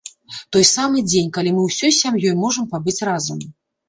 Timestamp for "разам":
3.11-3.45